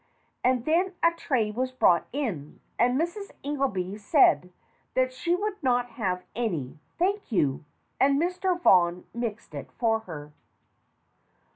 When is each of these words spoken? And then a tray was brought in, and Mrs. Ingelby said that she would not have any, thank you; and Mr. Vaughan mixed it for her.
And 0.43 0.65
then 0.65 0.93
a 1.03 1.11
tray 1.11 1.51
was 1.51 1.71
brought 1.71 2.07
in, 2.11 2.59
and 2.79 2.99
Mrs. 2.99 3.29
Ingelby 3.43 3.99
said 3.99 4.51
that 4.95 5.13
she 5.13 5.35
would 5.35 5.61
not 5.61 5.91
have 5.91 6.23
any, 6.35 6.79
thank 6.97 7.31
you; 7.31 7.63
and 7.99 8.19
Mr. 8.19 8.59
Vaughan 8.59 9.05
mixed 9.13 9.53
it 9.53 9.71
for 9.73 9.99
her. 9.99 10.33